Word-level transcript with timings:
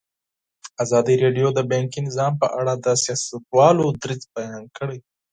ازادي 0.83 1.15
راډیو 1.23 1.47
د 1.53 1.59
بانکي 1.71 1.99
نظام 2.07 2.33
په 2.41 2.47
اړه 2.59 2.73
د 2.85 2.87
سیاستوالو 3.03 3.85
دریځ 4.01 4.21
بیان 4.35 4.63
کړی. 4.77 4.97